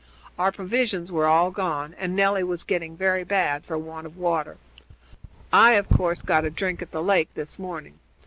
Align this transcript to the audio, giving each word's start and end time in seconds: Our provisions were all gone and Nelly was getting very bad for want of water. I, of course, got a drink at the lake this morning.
Our 0.39 0.51
provisions 0.51 1.11
were 1.11 1.27
all 1.27 1.51
gone 1.51 1.93
and 1.99 2.15
Nelly 2.15 2.43
was 2.43 2.63
getting 2.63 2.97
very 2.97 3.23
bad 3.23 3.65
for 3.65 3.77
want 3.77 4.07
of 4.07 4.17
water. 4.17 4.57
I, 5.53 5.73
of 5.73 5.89
course, 5.89 6.23
got 6.23 6.43
a 6.43 6.49
drink 6.49 6.81
at 6.81 6.89
the 6.89 7.03
lake 7.03 7.29
this 7.35 7.59
morning. 7.59 7.99